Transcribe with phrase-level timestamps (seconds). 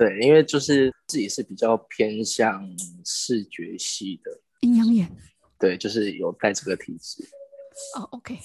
[0.00, 2.66] 对，因为就是自己是比较偏向
[3.04, 4.30] 视觉系的，
[4.60, 5.06] 阴阳眼。
[5.58, 7.22] 对，就是有带这个体质。
[7.98, 8.38] 哦，OK。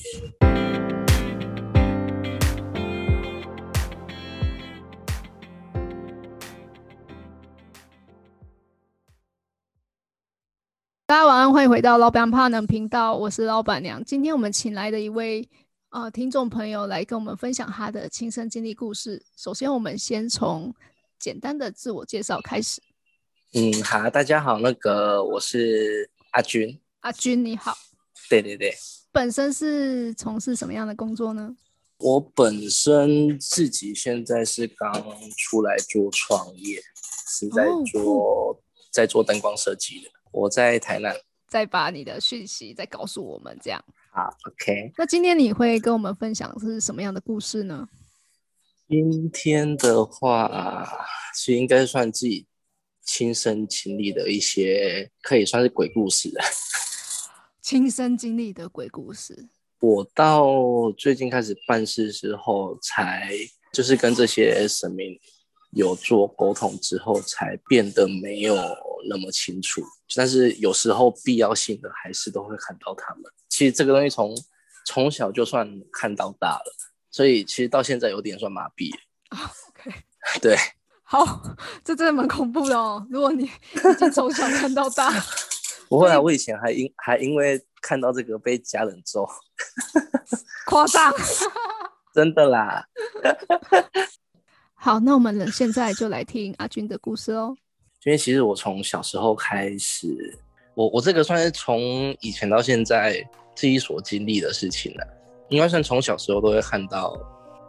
[11.05, 14.03] 大家晚安，欢迎回到老板怕能频道，我是老板娘。
[14.03, 15.47] 今天我们请来的一位
[15.91, 19.25] 呃听众朋友来跟我们分享他的亲身经历故事。
[19.37, 20.75] 首先，我们先从
[21.25, 22.79] 简单的自我介绍开始。
[23.53, 26.79] 嗯，好，大家好，那个我是阿军。
[26.99, 27.75] 阿军你好。
[28.29, 28.71] 对对对。
[29.11, 31.57] 本身是从事什么样的工作呢？
[31.97, 34.93] 我本身自己现在是刚
[35.35, 36.79] 出来做创业，
[37.27, 40.09] 是在做在做灯光设计的。
[40.31, 41.15] 我在台南，
[41.47, 44.91] 再把你的讯息再告诉我们，这样好，OK。
[44.95, 47.89] 那今天你会跟我们分享是什么样的故事呢？
[48.87, 50.87] 今天的话，
[51.35, 52.45] 其实应该算自己
[53.03, 56.31] 亲身经历的一些，可以算是鬼故事。
[57.61, 59.49] 亲身经历的鬼故事。
[59.79, 60.45] 我到
[60.97, 63.31] 最近开始办事之后，才
[63.73, 65.19] 就是跟这些神明。
[65.71, 68.55] 有做沟通之后，才变得没有
[69.09, 69.83] 那么清楚。
[70.15, 73.23] 但是有时候必要性的还是都会看到他们。
[73.49, 74.33] 其实这个东西从
[74.85, 76.71] 从小就算看到大了，
[77.15, 78.93] 所以其实到现在有点算麻痹。
[79.31, 79.89] OK，
[80.41, 80.57] 对，
[81.01, 81.41] 好，
[81.81, 83.07] 这真的蛮恐怖的哦。
[83.09, 83.49] 如果你已
[83.97, 85.09] 经从小看到大，
[85.87, 89.25] 不会啊，我以前还因还因为看到这个被家人揍，
[90.65, 91.13] 夸张，
[92.13, 92.85] 真的啦。
[94.73, 97.55] 好，那我们现在就来听阿军的故事哦。
[98.03, 100.37] 因为其实我从小时候开始，
[100.73, 105.07] 我我这个算是从以前到现在自己所经历的事情了，
[105.49, 107.17] 应该算从小时候都会看到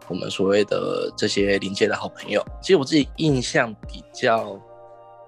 [0.07, 2.43] 我们所谓的这些临界的好朋友。
[2.61, 4.59] 其实我自己印象比较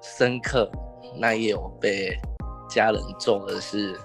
[0.01, 0.69] 深刻，
[1.17, 2.17] 那也有被
[2.69, 3.99] 家人揍的是，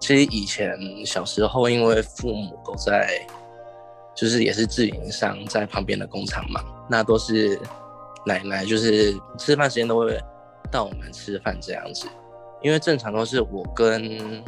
[0.00, 3.26] 其实以前小时候因为父母都在。
[4.14, 7.58] 就是也是自营商在旁边的工厂嘛，那都是
[8.26, 10.20] 奶奶，就是吃饭时间都会
[10.70, 12.06] 到我们吃饭这样子，
[12.60, 14.44] 因为正常都是我跟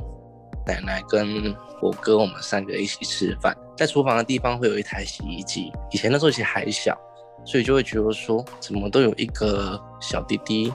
[0.66, 6.98] 奶奶跟我哥我们三个一起吃饭，在厨房的地方会有一台洗衣机，以前那时候其实还小，
[7.44, 10.72] 所以就会觉得说怎么都有一个小弟弟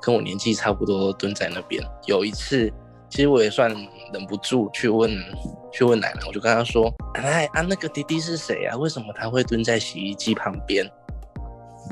[0.00, 2.72] 跟我年纪差不多蹲在那边，有一次。
[3.08, 3.68] 其实我也算
[4.14, 5.10] 忍不住去问，
[5.70, 8.74] 去问奶奶，我就跟她说：“奶奶啊，那个弟弟是谁啊？
[8.78, 10.90] 为什么他会蹲在洗衣机旁边？”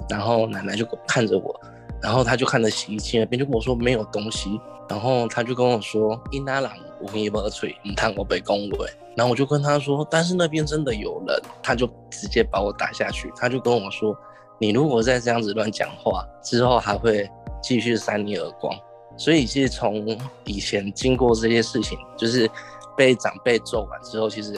[0.08, 1.54] 然后奶奶就看着我，
[2.00, 4.58] 然后他就看着洗衣机那边，就跟我说：“没有东西。”
[4.88, 14.16] 然后他就跟我说：“伊那朗，我给你把嘴，你看我被恭维。”然后我就跟他说：“但是那边真的有人。”他就直接把我打下去，他就跟我说
[14.59, 17.28] ：“你如果再这样子乱讲话，之后还会
[17.62, 18.75] 继续扇你耳光。”
[19.19, 22.49] 所以其实从以前经过这些事情，就是
[22.97, 24.56] 被长辈揍完之后，其实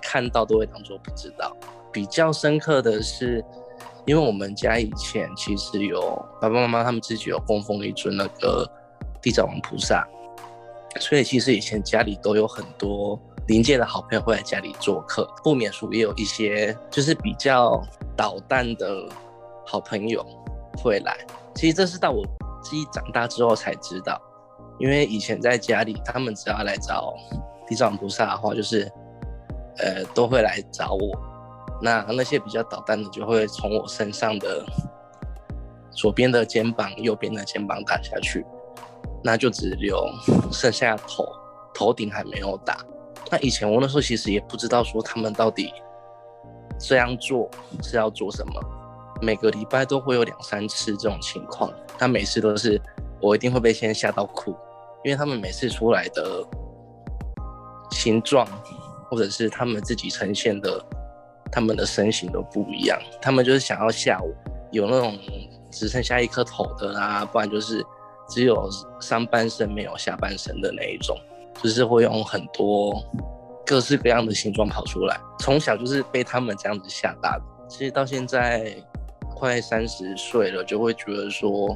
[0.00, 1.54] 看到都会当做不知道。
[1.92, 3.44] 比较深刻的是，
[4.06, 6.00] 因为我们家以前其实有
[6.40, 8.70] 爸爸妈妈他们自己有供奉一尊那个
[9.20, 10.06] 地藏王菩萨，
[11.00, 17.82] 所以其实以前家里都有很多邻界的好朋友会来家里做客，不免俗也有一些就是比较
[18.16, 19.08] 捣蛋的
[19.66, 20.24] 好朋友
[20.82, 21.16] 会来。
[21.54, 22.24] 其实这是到我。
[22.60, 24.20] 自己长大之后才知道，
[24.78, 27.14] 因为以前在家里，他们只要来找
[27.68, 28.90] 地藏菩萨的话，就是，
[29.78, 31.18] 呃，都会来找我。
[31.80, 34.66] 那那些比较捣蛋的，就会从我身上的
[35.92, 38.44] 左边的肩膀、右边的肩膀打下去，
[39.22, 40.06] 那就只留
[40.52, 41.26] 剩下头，
[41.74, 42.78] 头顶还没有打。
[43.30, 45.72] 那以前我那时候其实也不知道说他们到底
[46.78, 47.50] 这样做
[47.82, 48.52] 是要做什么。
[49.20, 52.80] 每个礼拜都会有两三次这种情况，他每次都是
[53.20, 54.52] 我一定会被先吓到哭，
[55.02, 56.46] 因为他们每次出来的
[57.90, 58.46] 形状，
[59.10, 60.80] 或者是他们自己呈现的
[61.50, 64.32] 他们的身形都不一样，他们就是想要吓我，
[64.70, 65.18] 有那种
[65.68, 67.84] 只剩下一颗头的啦，不然就是
[68.28, 68.68] 只有
[69.00, 71.16] 上半身没有下半身的那一种，
[71.62, 73.02] 就是会用很多
[73.66, 78.76] 各式各样的形状跑出来，从小就是被他们这样子吓大的，其实到现在。
[79.34, 81.72] 快三十岁了，就会觉得说，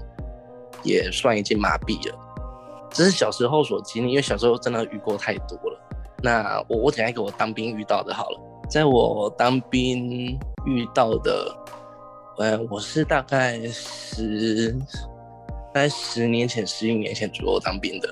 [0.83, 2.19] 也算已经麻痹了。
[2.91, 5.81] 这是小时候所经历，因为小时候真的遇过太多了。
[6.21, 11.57] 那我我讲一个我当兵遇到的好了，在我当兵遇到的，
[12.39, 14.77] 呃，我是大概十，
[15.73, 18.09] 大概十年前、十一年前左右当兵的，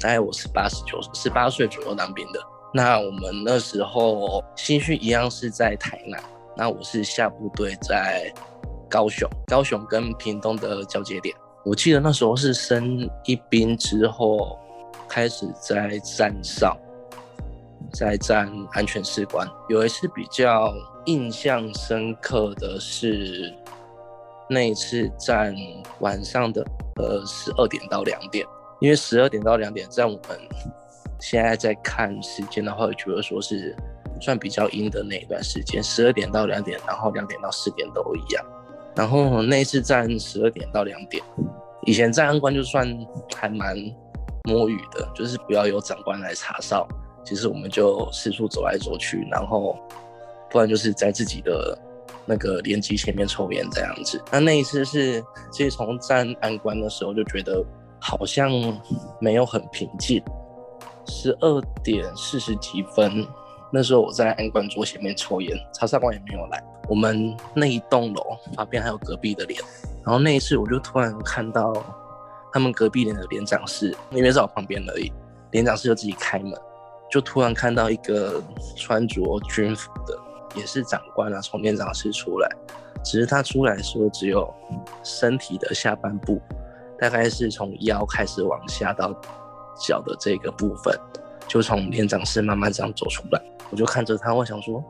[0.00, 2.40] 大概我是八十九、十八岁左右当兵的。
[2.72, 6.22] 那我们那时候新训一样是在台南，
[6.56, 8.32] 那我是下部队在。
[8.86, 11.34] 高雄，高雄跟屏东的交接点。
[11.64, 14.56] 我记得那时候是升一兵之后，
[15.08, 16.78] 开始在站哨，
[17.92, 19.48] 在站安全士官。
[19.68, 20.72] 有一次比较
[21.06, 23.52] 印象深刻的是，
[24.48, 25.52] 那一次站
[25.98, 26.64] 晚上的
[26.96, 28.46] 呃十二点到两点，
[28.80, 30.20] 因为十二点到两点在我们
[31.20, 33.74] 现在在看时间的话，觉得说是
[34.20, 38.44] 算比较阴的那一段时间，十二点到两点，然后两点到四点都一样。
[38.94, 41.22] 然后那次站十二点到两点，
[41.84, 42.86] 以前站安官就算
[43.34, 43.76] 还蛮
[44.44, 46.86] 摸鱼的，就是不要有长官来查哨，
[47.24, 49.76] 其实我们就四处走来走去，然后
[50.48, 51.76] 不然就是在自己的
[52.26, 54.22] 那个连机前面抽烟这样子。
[54.30, 55.22] 那那一次是，
[55.52, 57.64] 其实从站安官的时候就觉得
[58.00, 58.50] 好像
[59.20, 60.22] 没有很平静，
[61.06, 63.26] 十二点四十几分。
[63.72, 66.62] 那时候我在安官桌前面抽烟，查哨官也没有来。
[66.88, 68.22] 我们那一栋楼
[68.54, 69.60] 旁边还有隔壁的连，
[70.04, 71.72] 然后那一次我就突然看到
[72.52, 75.12] 他们隔壁连的连长室，因为在我旁边而已，
[75.50, 76.52] 连长室就自己开门，
[77.10, 78.40] 就突然看到一个
[78.76, 80.16] 穿着军服的，
[80.54, 82.48] 也是长官啊，从连长室出来，
[83.04, 84.52] 只是他出来的时候只有
[85.02, 86.40] 身体的下半部，
[86.98, 89.14] 大概是从腰开始往下到
[89.78, 90.98] 脚的这个部分，
[91.48, 93.42] 就从连长室慢慢这样走出来。
[93.70, 94.82] 我就看着他，我想说，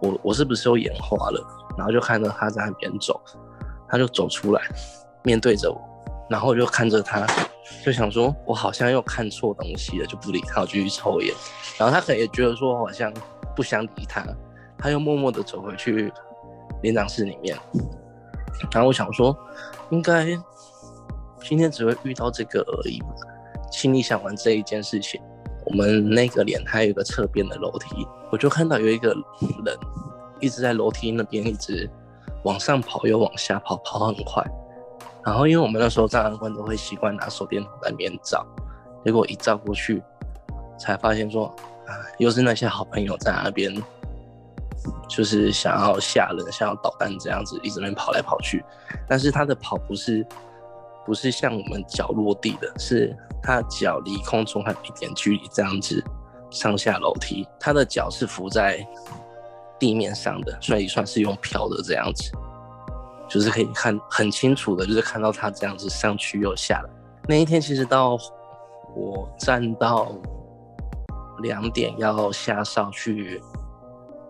[0.00, 1.44] 我我是不是又眼花了？
[1.76, 3.20] 然后就看着他在那边走，
[3.88, 4.62] 他就走出来，
[5.22, 5.80] 面对着我，
[6.28, 7.26] 然后我就看着他，
[7.84, 11.34] 就想说，我好像又看错东西了，就不理他，我继续抽烟。
[11.78, 13.12] 然后他可能也觉得说，好像
[13.54, 14.24] 不想理他，
[14.80, 16.12] 他又默默的走回去
[16.82, 17.56] 连长室里面。
[18.72, 19.36] 然后我想说，
[19.90, 20.26] 应该
[21.42, 23.08] 今天只会遇到这个而已吧，
[23.70, 25.20] 心里想完这一件事情。
[25.66, 29.78] 我们那个连还有个侧边的楼梯，我就看到有一个人
[30.40, 31.88] 一直在楼梯那边一直
[32.44, 34.44] 往上跑又往下跑，跑很快。
[35.24, 38.44] 然后因为我们那时候站安官都会习惯拿手电筒在那边照，
[39.04, 40.02] 结果一照过去，
[40.78, 41.54] 才发现说，
[42.18, 43.72] 又是那些好朋友在那边，
[45.10, 48.64] 就是想要吓人、想要捣蛋这样子，一直在跑来跑去。
[49.06, 50.24] 但是他的跑不是。
[51.06, 56.04] 不是像我们脚落地的，是他脚离空中还有一点距离，这样子
[56.50, 58.86] 上下楼梯，他的脚是浮在
[59.78, 62.30] 地面上的，所以算是用飘的这样子，
[63.26, 66.90] 就是可以看很清楚的，就是看到他这样子上去又下来。
[67.26, 68.16] 那一天其实到
[68.94, 70.12] 我站到
[71.42, 73.42] 两点要下哨去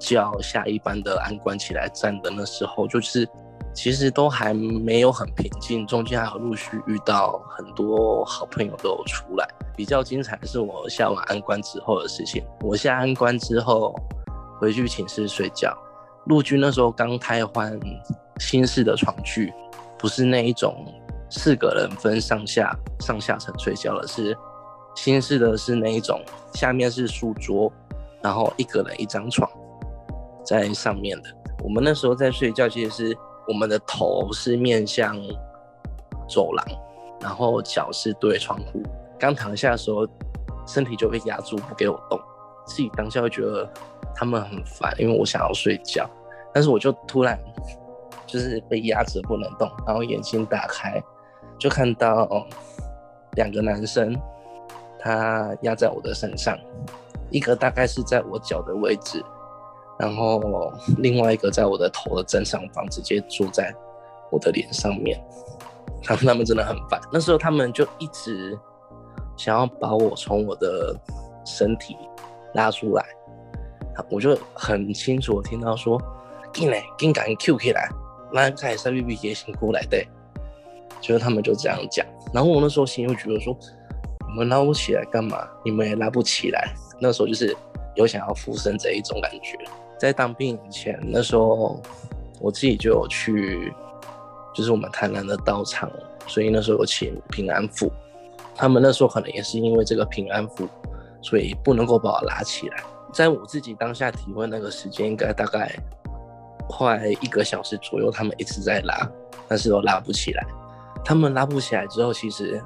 [0.00, 3.28] 叫下一班的安官起来站的那时候，就是。
[3.72, 9.48] 其实都还没有很平静，中间还有陆续遇到很多好朋友都有出来。
[9.76, 12.44] 比较精彩的是我下完安官之后的事情。
[12.62, 13.94] 我下安官之后
[14.58, 15.72] 回去寝室睡觉，
[16.26, 17.78] 陆军那时候刚开换
[18.40, 19.52] 新式的床具，
[19.96, 20.84] 不是那一种
[21.30, 24.36] 四个人分上下上下层睡觉的，是
[24.96, 26.20] 新式的是那一种
[26.54, 27.72] 下面是书桌，
[28.20, 29.48] 然后一个人一张床
[30.44, 31.28] 在上面的。
[31.62, 33.18] 我们那时候在睡觉其实是。
[33.48, 35.16] 我们的头是面向
[36.28, 36.64] 走廊，
[37.20, 38.80] 然后脚是对窗户。
[39.18, 40.06] 刚躺下的时候，
[40.68, 42.20] 身体就被压住，不给我动。
[42.64, 43.68] 自己当下会觉得
[44.14, 46.08] 他们很烦，因为我想要睡觉，
[46.54, 47.36] 但是我就突然
[48.24, 51.02] 就是被压着不能动，然后眼睛打开，
[51.58, 52.46] 就看到
[53.32, 54.16] 两个男生，
[54.96, 56.56] 他压在我的身上，
[57.30, 59.24] 一个大概是在我脚的位置。
[60.00, 63.70] 然后另外一个在我的头的正上方，直接坐在
[64.30, 65.22] 我的脸上面。
[66.02, 66.98] 他们他们真的很烦。
[67.12, 68.58] 那时候他们就一直
[69.36, 70.98] 想要把我从我的
[71.44, 71.94] 身体
[72.54, 73.04] 拉出来，
[74.08, 76.00] 我就很清楚我听到说
[76.50, 77.90] ：“进来，紧赶紧 Q 起来，
[78.32, 80.02] 拉开三 B B 也醒过来的。”
[81.02, 82.06] 就是他们就这样讲。
[82.32, 83.54] 然后我那时候心又觉得说
[84.26, 85.46] ：“你们拉不起来干嘛？
[85.62, 87.54] 你们也拉不起来。”那时候就是
[87.96, 89.58] 有想要附身这一种感觉。
[90.00, 91.78] 在当兵以前，那时候
[92.40, 93.70] 我自己就有去，
[94.54, 95.92] 就是我们台南的道场，
[96.26, 97.92] 所以那时候有请平安符。
[98.56, 100.66] 他们那时候可能也是因为这个平安符，
[101.20, 102.82] 所以不能够把我拉起来。
[103.12, 105.70] 在我自己当下体会那个时间，应该大概
[106.66, 109.06] 快一个小时左右，他们一直在拉，
[109.48, 110.46] 但是都拉不起来。
[111.04, 112.58] 他们拉不起来之后，其实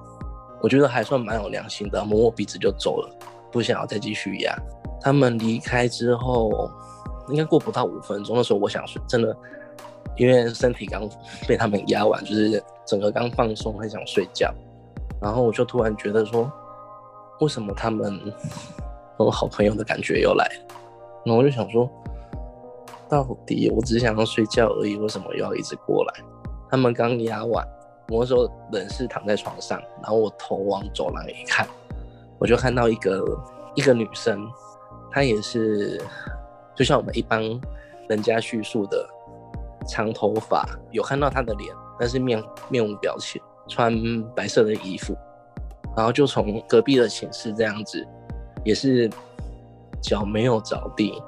[0.62, 3.10] 我觉得还算蛮有良心的，摸摸鼻子就走了，
[3.50, 4.56] 不想要再继续压。
[5.00, 6.70] 他们离开之后。
[7.28, 9.36] 应该过不到五分钟的时候，我想睡，真的，
[10.16, 11.08] 因为身体刚
[11.48, 14.52] 被他们压完，就是整个刚放松，很想睡觉。
[15.20, 16.50] 然后我就突然觉得说，
[17.40, 18.20] 为什么他们
[19.16, 20.46] 我好朋友的感觉又来？
[21.24, 21.88] 然后我就想说，
[23.08, 26.24] 到底我只是想要睡觉而已，为什么又要一直过来？
[26.70, 27.66] 他们刚压完，
[28.08, 31.66] 我那时候人是躺在床上，然后我头往走廊一看，
[32.38, 33.24] 我就看到一个
[33.74, 34.46] 一个女生，
[35.10, 35.98] 她也是
[36.74, 37.42] 就像我们一般
[38.08, 39.08] 人家叙述的
[39.86, 45.16] 长头发，有看到他的脸，但是面面无表情，穿白色的衣服，
[45.96, 48.06] 然后就从隔壁的寝室这样子，
[48.64, 49.10] 也是
[50.02, 51.22] 脚没有着地。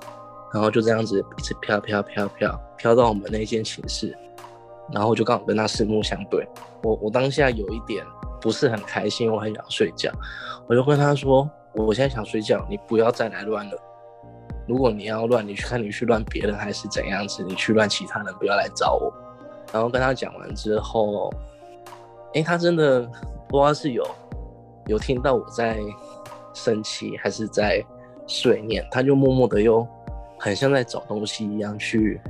[0.55, 4.17] 然后就这样子一直飘飘飘飘飘到我们那间寝室，
[4.91, 6.49] 然后就刚好跟他四目相对。
[6.83, 8.07] 我我当下有一点
[8.41, 10.11] 不是很开心，我很想睡觉，
[10.67, 13.79] 我就跟他说：“我现在想睡觉，你不要再来乱了。
[14.67, 19.13] 如果你要乱，你去看你去乱别人还是怎样子，你去乱其他人，不要来找我。”
[19.73, 21.33] 然后跟他讲完之后，
[22.35, 23.01] 哎，他真的
[23.49, 24.07] 不知道是有
[24.87, 25.79] 有听到我在
[26.55, 27.85] 生气还是在
[28.27, 29.87] 碎念，他就默默的又。
[30.39, 32.21] 很像在找东西一样，去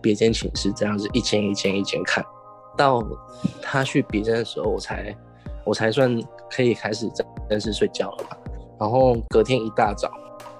[0.00, 2.24] 别间寝室这样子一间一间一间看，
[2.76, 3.02] 到
[3.60, 5.16] 他去别间的时候，我才
[5.64, 6.16] 我才算
[6.48, 7.10] 可以开始
[7.50, 8.38] 正式睡觉了吧。
[8.78, 10.12] 然后隔天一大早，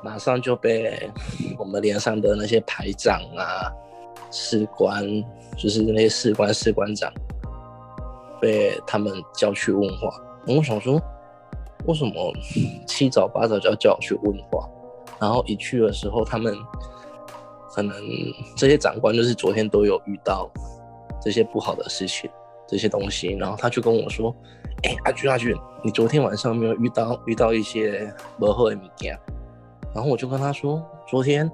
[0.02, 1.10] 马上就被
[1.56, 3.70] 我们连上的那些排长啊、
[4.30, 5.04] 士官，
[5.56, 7.12] 就是那些士官、士官长，
[8.40, 10.10] 被他们叫去问话。
[10.46, 11.00] 我想说，
[11.86, 12.12] 为什么
[12.86, 14.68] 七早八早就要叫我去问话？
[15.20, 16.52] 然后一去的时候，他们
[17.72, 17.94] 可能
[18.56, 20.50] 这些长官就是昨天都有遇到
[21.20, 22.28] 这些不好的事情，
[22.66, 23.28] 这些东西。
[23.34, 24.34] 然后他就跟我说
[24.82, 29.16] ：“哎，阿俊阿俊，你昨天晚上没有遇到遇到一些不好的物件？”
[29.94, 31.50] 然后我就跟他说：“昨天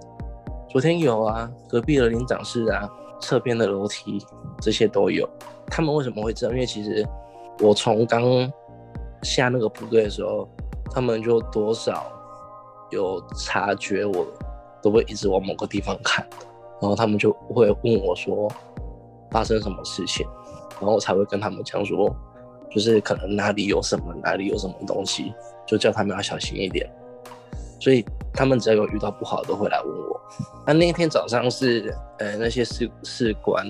[0.69, 2.89] 昨天有啊，隔壁的连长室啊，
[3.21, 4.25] 侧边的楼梯
[4.61, 5.29] 这些都有。
[5.67, 6.53] 他们为什么会知道？
[6.53, 7.07] 因为其实
[7.61, 8.23] 我从刚
[9.23, 10.49] 下那个部队的时候，
[10.91, 12.13] 他们就多少。”
[12.91, 14.27] 有察觉，我
[14.81, 16.27] 都会一直往某个地方看，
[16.81, 18.51] 然后他们就会问我说
[19.31, 20.27] 发生什么事情，
[20.81, 22.11] 然后我才会跟他们讲说，
[22.71, 25.35] 就是可能哪里有什么，哪里有什么东西，
[25.67, 26.91] 就叫他们要小心一点。
[27.79, 30.21] 所以他们只要有遇到不好，都会来问我。
[30.67, 33.67] 那那一天早上是，呃，那些士士官，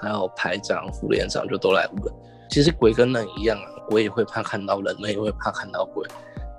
[0.00, 2.14] 还有排长、副连长就都来问。
[2.48, 6.06] 其实鬼跟人一样啊，鬼也会怕看到人，人也会怕看到鬼，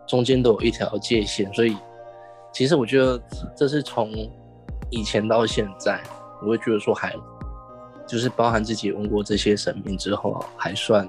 [0.07, 1.77] 中间都有一条界限，所以。
[2.53, 3.17] 其实我觉得
[3.55, 4.12] 这是从
[4.89, 6.03] 以前到现在，
[6.41, 7.15] 我会觉得说还
[8.05, 11.07] 就是包含自己问过这些神明之后，还算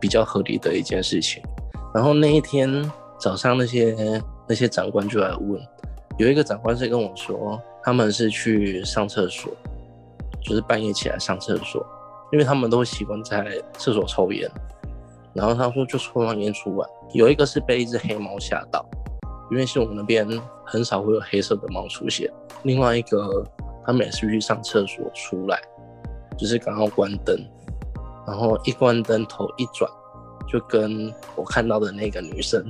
[0.00, 1.42] 比较合理的一件事情。
[1.92, 5.60] 然后那一天早上，那些那些长官就来问，
[6.18, 9.52] 有一个长官是跟我说，他们是去上厕所，
[10.42, 11.84] 就是半夜起来上厕所，
[12.32, 14.50] 因为他们都习惯在厕所抽烟。
[15.32, 18.84] 然后他说就抽完烟出来，有一个是被一只黑猫吓到。
[19.50, 20.26] 因为是我们那边
[20.64, 22.32] 很少会有黑色的猫出现。
[22.62, 23.44] 另外一个，
[23.84, 25.60] 他每次去上厕所出来，
[26.36, 27.38] 就是刚刚关灯，
[28.26, 29.88] 然后一关灯头一转，
[30.48, 32.64] 就跟我看到的那个女生，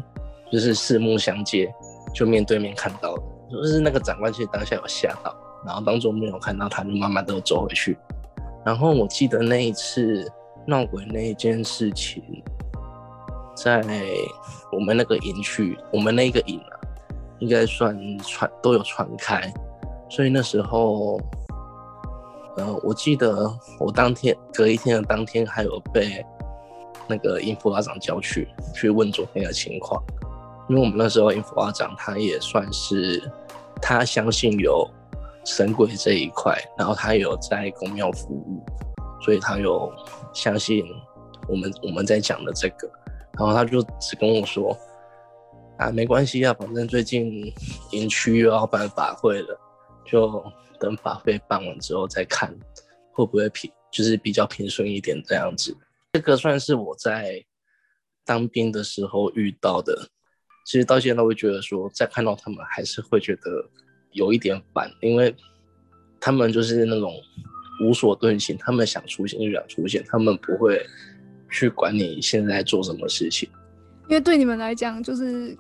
[0.55, 1.69] 就是四目相接，
[2.15, 3.23] 就面对面看到的。
[3.51, 5.35] 就是那个长官其实当下有吓到，
[5.67, 7.99] 然后当中没有看到他，就慢慢的走回去。
[8.65, 10.31] 然后我记得那一次
[10.65, 12.23] 闹鬼那一件事情。
[13.57, 13.81] 在
[14.73, 16.75] 我们那个营区，我们那个营啊，
[17.39, 19.53] 应该算传都有传开，
[20.11, 21.21] 所以那时候，
[22.57, 26.27] 呃，我记得我当天隔一天的当天，还有被
[27.07, 30.03] 那个营副拉长叫去去问昨天的情况，
[30.69, 33.23] 因为我们那时候营副拉长他也算是
[33.83, 34.89] 他相信有
[35.45, 38.65] 神鬼这一块，然后他有在公庙服务，
[39.23, 39.93] 所以他有
[40.33, 40.85] 相信
[41.47, 42.91] 我们我们在讲的这个。
[43.37, 44.75] 然后他就只跟我说
[45.77, 47.53] ：“啊，没关系啊，反正最近
[47.91, 49.59] 营区又要办法会了，
[50.07, 50.43] 就
[50.81, 52.49] 等法会办完之后再看，
[53.13, 55.77] 会不会平，就是比较平顺一点这样子。
[56.13, 57.45] 这个算是我在
[58.25, 60.09] 当兵的时候遇到的。
[60.65, 63.69] 其实到现在会觉得说，再看到他们还是会觉得
[64.13, 65.35] 有一点烦，因为
[66.19, 67.13] 他们就是那种
[67.83, 70.85] 无所遁形，他们想出现就想出现，他们不会。”
[71.51, 73.49] 去管你现在做什么事情，
[74.09, 75.57] 因为对你们来讲就是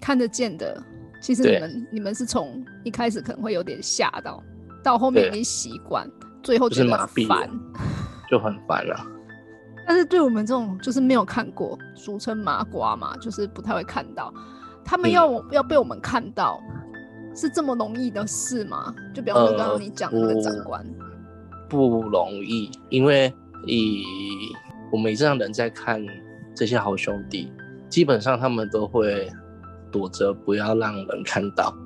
[0.00, 0.82] 看得见的。
[1.22, 4.42] 其实你们你们是从一开始可能会有点吓到，
[4.82, 6.10] 到后面已经习惯，
[6.42, 7.28] 最后就是麻痹，
[8.28, 8.96] 就很烦了。
[9.86, 14.32] 但是对我们这种就是没有看过，俗称麻瓜嘛，就是不太会看到。
[14.84, 16.60] 他们要要被我们看到，
[17.34, 18.94] 是这么容易的事吗？
[19.14, 20.84] 就比方说刚刚你讲那个长官，
[21.68, 23.32] 不容易，因为
[23.66, 24.02] 以。
[24.92, 26.00] 我们这样人在看
[26.54, 27.52] 这些好兄弟，
[27.88, 29.28] 基本上他们都会
[29.90, 31.76] 躲着，不要让人看到。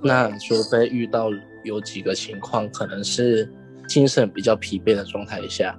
[0.00, 1.28] 那除非遇到
[1.64, 3.52] 有几个情况，可能是
[3.88, 5.76] 精神比较疲惫的状态下，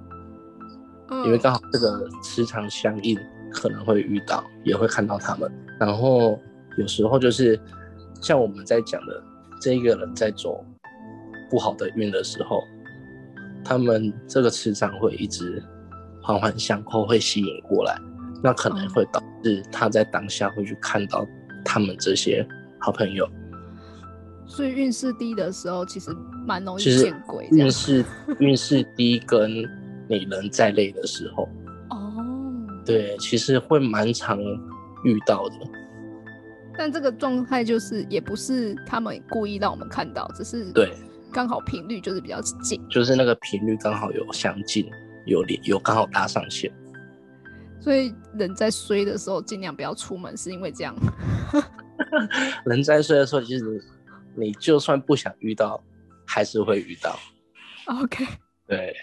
[1.24, 3.18] 因为刚好这个磁场相应，
[3.50, 5.50] 可能会遇到，也会看到他们。
[5.78, 6.38] 然后
[6.76, 7.58] 有时候就是
[8.20, 9.22] 像我们在讲的，
[9.60, 10.64] 这一个人在走
[11.50, 12.62] 不好的运的时候，
[13.64, 15.62] 他们这个磁场会一直
[16.22, 17.98] 环环相扣，会吸引过来，
[18.42, 21.26] 那可能会导致他在当下会去看到
[21.64, 22.46] 他们这些
[22.78, 23.28] 好朋友。
[24.46, 26.10] 所以运势低的时候，其实
[26.46, 27.46] 蛮容易见鬼。
[27.50, 28.04] 运势
[28.38, 29.62] 运势低跟
[30.08, 31.48] 你人在累的时候，
[31.90, 32.24] 哦，
[32.84, 34.40] 对，其实会蛮常
[35.04, 35.54] 遇到的。
[36.76, 40.92] 但这个状态就是也不是他们故意让我们看到，只是对，
[41.32, 44.88] 刚好频率就是比较近，就是那个频率刚好有相近，
[45.26, 46.72] 有连有刚好搭上线。
[47.80, 50.94] 所以人在衰的时候尽量不要出门，是因为这样。
[52.66, 53.82] 人在衰的时候，其实。
[54.36, 55.82] 你就算不想遇到，
[56.24, 57.18] 还是会遇到。
[57.86, 58.24] OK，
[58.68, 58.94] 对，